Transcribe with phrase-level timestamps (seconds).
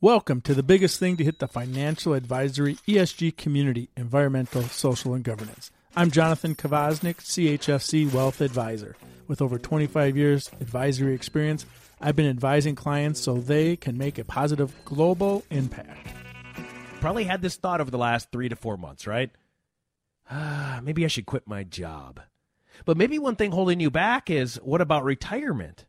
[0.00, 5.24] Welcome to the biggest thing to hit the financial advisory ESG community, environmental, social, and
[5.24, 5.72] governance.
[5.96, 8.94] I'm Jonathan Kvasnik, CHFC Wealth Advisor.
[9.26, 11.66] With over 25 years advisory experience,
[12.00, 16.06] I've been advising clients so they can make a positive global impact.
[17.00, 19.32] Probably had this thought over the last three to four months, right?
[20.30, 22.20] Ah, maybe I should quit my job.
[22.84, 25.86] But maybe one thing holding you back is what about retirement?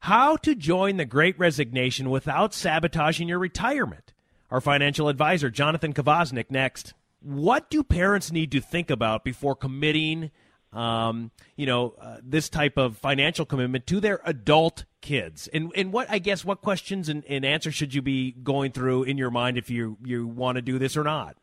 [0.00, 4.12] How to join the great resignation without sabotaging your retirement.
[4.50, 6.94] Our financial advisor, Jonathan Kvasnik, next.
[7.20, 10.30] What do parents need to think about before committing,
[10.72, 15.48] um, you know, uh, this type of financial commitment to their adult kids?
[15.48, 19.02] And and what I guess what questions and, and answers should you be going through
[19.02, 21.36] in your mind if you you want to do this or not?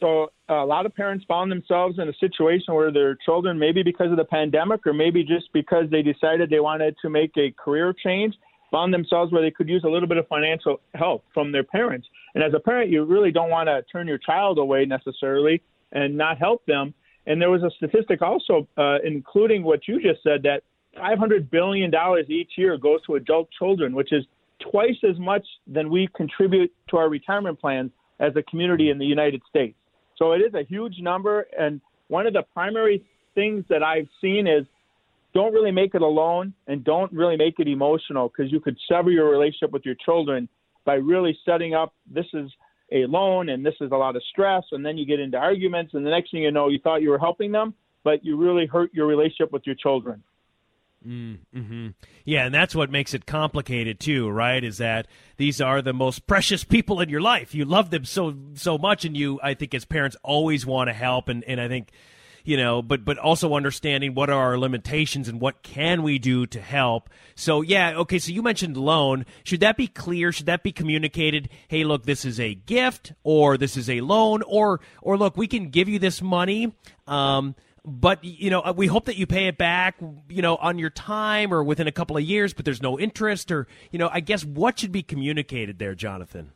[0.00, 4.10] So a lot of parents found themselves in a situation where their children, maybe because
[4.10, 7.92] of the pandemic or maybe just because they decided they wanted to make a career
[7.92, 8.34] change,
[8.70, 12.08] found themselves where they could use a little bit of financial help from their parents.
[12.34, 15.60] And as a parent, you really don't want to turn your child away necessarily
[15.92, 16.94] and not help them.
[17.26, 20.62] And there was a statistic also, uh, including what you just said, that
[20.96, 21.92] $500 billion
[22.28, 24.24] each year goes to adult children, which is
[24.70, 29.04] twice as much than we contribute to our retirement plans as a community in the
[29.04, 29.76] United States.
[30.20, 31.46] So it is a huge number.
[31.58, 33.02] And one of the primary
[33.34, 34.66] things that I've seen is
[35.32, 39.10] don't really make it alone and don't really make it emotional because you could sever
[39.10, 40.48] your relationship with your children
[40.84, 42.50] by really setting up this is
[42.92, 44.64] a loan and this is a lot of stress.
[44.72, 45.94] And then you get into arguments.
[45.94, 47.74] And the next thing you know, you thought you were helping them,
[48.04, 50.22] but you really hurt your relationship with your children.
[51.06, 51.88] Mm-hmm.
[52.26, 54.62] Yeah, and that's what makes it complicated too, right?
[54.62, 55.06] Is that
[55.38, 57.54] these are the most precious people in your life.
[57.54, 60.92] You love them so so much, and you, I think, as parents, always want to
[60.92, 61.90] help, and and I think,
[62.44, 66.46] you know, but but also understanding what are our limitations and what can we do
[66.48, 67.08] to help.
[67.34, 68.18] So yeah, okay.
[68.18, 69.24] So you mentioned loan.
[69.42, 70.32] Should that be clear?
[70.32, 71.48] Should that be communicated?
[71.68, 75.46] Hey, look, this is a gift, or this is a loan, or or look, we
[75.46, 76.74] can give you this money.
[77.06, 77.54] Um,
[77.84, 79.96] but you know we hope that you pay it back
[80.28, 83.50] you know on your time or within a couple of years but there's no interest
[83.50, 86.52] or you know i guess what should be communicated there jonathan?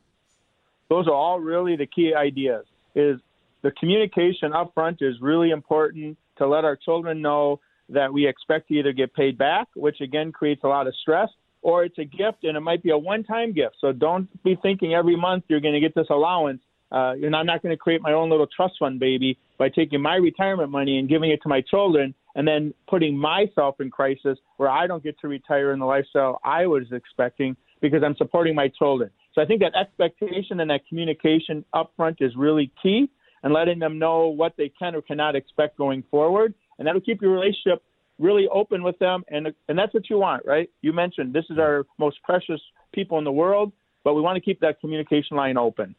[0.87, 3.19] Those are all really the key ideas is
[3.63, 7.59] the communication up front is really important to let our children know
[7.89, 11.29] that we expect to either get paid back which again creates a lot of stress
[11.65, 13.77] or it's a gift and it might be a one time gift.
[13.81, 16.61] So don't be thinking every month you're going to get this allowance
[16.95, 20.01] uh, and I'm not going to create my own little trust fund baby by taking
[20.01, 24.37] my retirement money and giving it to my children and then putting myself in crisis
[24.55, 28.55] where I don't get to retire in the lifestyle I was expecting because I'm supporting
[28.55, 29.11] my children.
[29.33, 33.09] So I think that expectation and that communication upfront is really key
[33.43, 36.53] and letting them know what they can or cannot expect going forward.
[36.79, 37.83] And that'll keep your relationship
[38.19, 39.25] really open with them.
[39.29, 40.69] And, and that's what you want, right?
[40.81, 42.61] You mentioned this is our most precious
[42.93, 43.73] people in the world,
[44.05, 45.93] but we want to keep that communication line open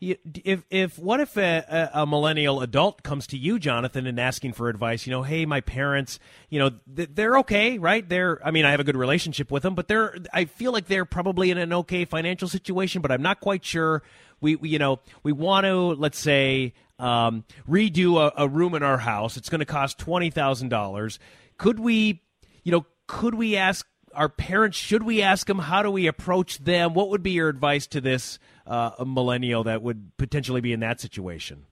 [0.00, 4.68] if if what if a, a, millennial adult comes to you, Jonathan, and asking for
[4.68, 5.06] advice?
[5.06, 8.08] You know, hey, my parents, you know, they're okay, right?
[8.08, 10.86] They're, I mean, I have a good relationship with them, but they're, I feel like
[10.86, 14.02] they're probably in an okay financial situation, but I'm not quite sure.
[14.40, 18.82] We, we you know, we want to, let's say, um, redo a, a room in
[18.82, 19.36] our house.
[19.36, 21.18] It's going to cost twenty thousand dollars.
[21.56, 22.22] Could we,
[22.62, 24.76] you know, could we ask our parents?
[24.76, 25.58] Should we ask them?
[25.58, 26.94] How do we approach them?
[26.94, 28.38] What would be your advice to this?
[28.68, 31.64] uh, millennial that would potentially be in that situation?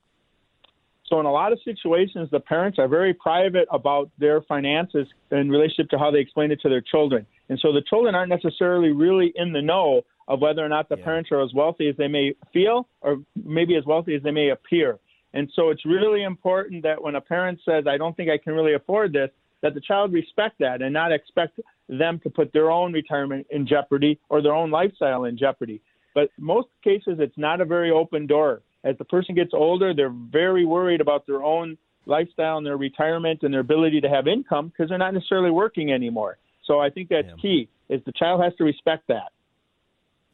[1.06, 5.50] So, in a lot of situations, the parents are very private about their finances in
[5.50, 7.26] relationship to how they explain it to their children.
[7.48, 10.96] And so the children aren't necessarily really in the know of whether or not the
[10.98, 11.04] yeah.
[11.04, 14.48] parents are as wealthy as they may feel or maybe as wealthy as they may
[14.50, 14.98] appear.
[15.32, 18.54] And so it's really important that when a parent says, I don't think I can
[18.54, 19.30] really afford this,
[19.62, 23.66] that the child respect that and not expect them to put their own retirement in
[23.66, 25.80] jeopardy or their own lifestyle in jeopardy.
[26.14, 28.62] But most cases, it's not a very open door.
[28.84, 31.76] As the person gets older, they're very worried about their own
[32.06, 35.92] lifestyle and their retirement and their ability to have income because they're not necessarily working
[35.92, 36.38] anymore.
[36.64, 37.34] So I think that's yeah.
[37.40, 37.68] key.
[37.88, 39.30] Is the child has to respect that.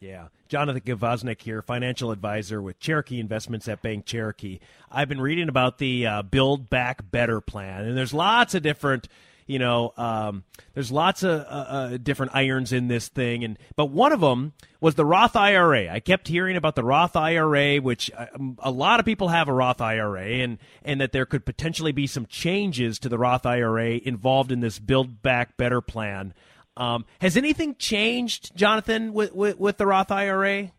[0.01, 0.29] Yeah.
[0.49, 4.59] Jonathan Kvasnik here, financial advisor with Cherokee Investments at Bank Cherokee.
[4.91, 9.09] I've been reading about the uh, Build Back Better plan, and there's lots of different
[9.52, 13.90] you know, um, there's lots of uh, uh, different irons in this thing, and but
[13.90, 15.93] one of them was the Roth IRA.
[15.93, 19.52] I kept hearing about the Roth IRA, which um, a lot of people have a
[19.52, 23.99] Roth IRA, and and that there could potentially be some changes to the Roth IRA
[23.99, 26.32] involved in this Build Back Better plan.
[26.75, 30.72] Um, has anything changed, Jonathan, with, with, with the Roth IRA?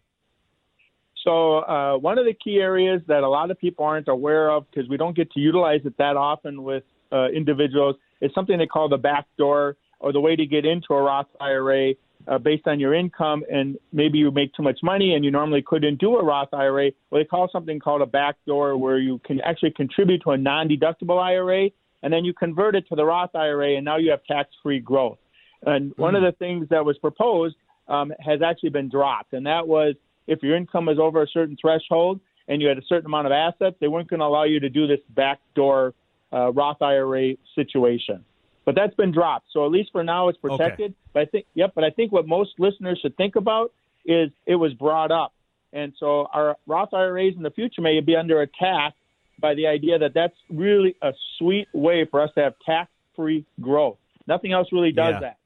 [1.24, 4.66] So, uh, one of the key areas that a lot of people aren't aware of
[4.72, 8.66] because we don't get to utilize it that often with uh, individuals it's something they
[8.66, 11.94] call the back door or the way to get into a Roth IRA
[12.26, 15.62] uh, based on your income, and maybe you make too much money and you normally
[15.62, 16.92] couldn't do a Roth IRA.
[17.10, 21.22] Well, they call something called a backdoor, where you can actually contribute to a non-deductible
[21.22, 21.70] IRA,
[22.02, 25.18] and then you convert it to the Roth IRA, and now you have tax-free growth.
[25.66, 26.02] And mm-hmm.
[26.02, 27.58] one of the things that was proposed
[27.90, 29.96] um, has actually been dropped, and that was
[30.28, 33.34] if your income is over a certain threshold and you had a certain amount of
[33.34, 35.94] assets, they weren't going to allow you to do this backdoor
[36.34, 38.26] uh, Roth IRA situation.
[38.66, 39.48] But that's been dropped.
[39.52, 40.92] So at least for now, it's protected.
[40.92, 40.96] Okay.
[41.14, 41.74] But I think, yep.
[41.76, 43.74] But I think what most listeners should think about
[44.06, 45.34] is it was brought up,
[45.72, 48.94] and so our Roth IRAs in the future may be under attack
[49.40, 53.98] by the idea that that's really a sweet way for us to have tax-free growth.
[54.28, 55.20] Nothing else really does yeah.
[55.20, 55.38] that,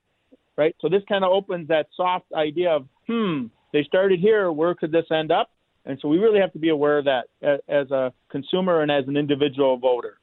[0.55, 0.75] right?
[0.81, 4.51] So this kind of opens that soft idea of, hmm, they started here.
[4.51, 5.49] Where could this end up?
[5.85, 7.27] And so we really have to be aware of that
[7.67, 10.19] as a consumer and as an individual voter.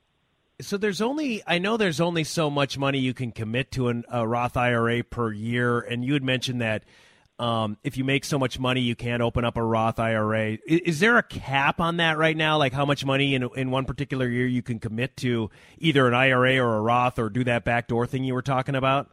[0.60, 4.04] So there's only I know there's only so much money you can commit to an,
[4.10, 6.84] a Roth IRA per year, and you had mentioned that
[7.40, 10.58] um, if you make so much money, you can't open up a Roth IRA.
[10.64, 12.56] Is, is, there a cap on that right now?
[12.58, 16.14] Like how much money in in one particular year you can commit to either an
[16.14, 19.10] IRA or a Roth, or do that backdoor thing you were talking about?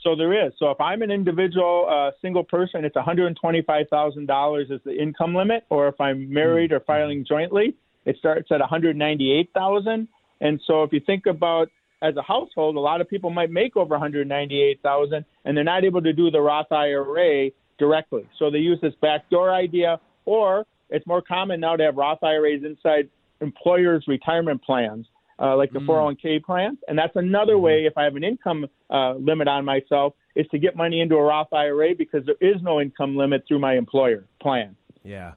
[0.00, 0.52] So there is.
[0.60, 5.88] So if I'm an individual uh, single person, it's $125,000 is the income limit, or
[5.88, 10.06] if I'm married or filing jointly, it starts at 198,000.
[10.40, 11.68] And so if you think about
[12.02, 16.02] as a household, a lot of people might make over 198,000 and they're not able
[16.02, 18.28] to do the Roth IRA directly.
[18.38, 22.62] So they use this backdoor idea or it's more common now to have Roth IRAs
[22.64, 23.08] inside
[23.40, 25.06] employers' retirement plans,
[25.38, 25.86] uh, like the mm.
[25.86, 26.78] 401k plans.
[26.88, 27.62] And that's another mm-hmm.
[27.62, 31.16] way, if I have an income uh, limit on myself, is to get money into
[31.16, 34.76] a Roth IRA because there is no income limit through my employer plan.
[35.02, 35.32] Yeah.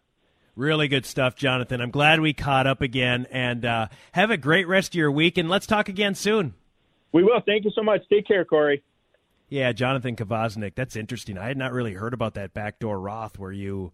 [0.60, 1.80] Really good stuff, Jonathan.
[1.80, 5.38] I'm glad we caught up again and uh, have a great rest of your week.
[5.38, 6.54] And let's talk again soon.
[7.14, 7.40] We will.
[7.46, 8.02] Thank you so much.
[8.10, 8.84] Take care, Corey.
[9.48, 10.76] Yeah, Jonathan Kvasnik.
[10.76, 11.38] That's interesting.
[11.38, 13.94] I had not really heard about that backdoor Roth where you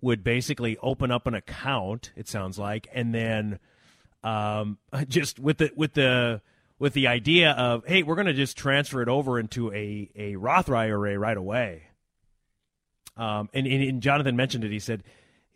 [0.00, 2.12] would basically open up an account.
[2.14, 3.58] It sounds like, and then
[4.22, 4.78] um,
[5.08, 6.42] just with the with the
[6.78, 10.36] with the idea of hey, we're going to just transfer it over into a a
[10.36, 11.88] Roth IRA right away.
[13.16, 14.70] Um, and, and Jonathan mentioned it.
[14.70, 15.02] He said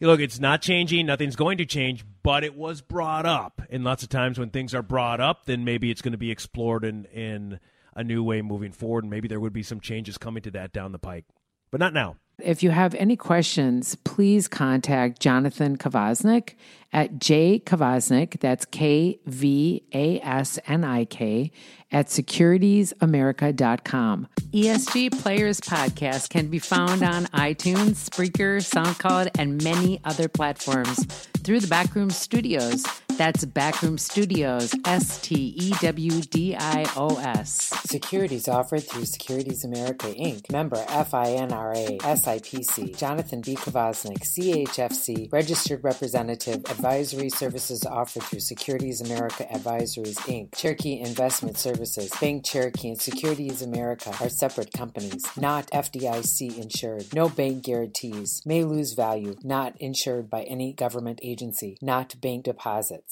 [0.06, 1.06] look, it's not changing.
[1.06, 3.62] Nothing's going to change, but it was brought up.
[3.70, 6.30] And lots of times when things are brought up, then maybe it's going to be
[6.30, 7.58] explored in, in
[7.94, 9.04] a new way moving forward.
[9.04, 11.24] And maybe there would be some changes coming to that down the pike,
[11.70, 12.16] but not now.
[12.42, 16.54] If you have any questions, please contact Jonathan Kvasnik
[16.92, 21.50] at J Kvasnik, that's K V A S N I K,
[21.90, 24.28] at securitiesamerica.com.
[24.52, 31.04] ESG Players Podcast can be found on iTunes, Spreaker, SoundCloud, and many other platforms
[31.42, 32.86] through the Backroom Stewdios.
[33.18, 37.72] That's Backroom Stewdios, S T E W D I O S.
[37.84, 42.96] Securities offered through Securities America Inc., member FINRA, SIPC.
[42.96, 43.56] Jonathan B.
[43.56, 52.12] Kvasnik, CHFC, registered representative, advisory services offered through Securities America Advisories Inc., Cherokee Investment Services,
[52.20, 57.12] Bank Cherokee, and Securities America are separate companies, not FDIC insured.
[57.12, 63.07] No bank guarantees, may lose value, not insured by any government agency, not bank deposits.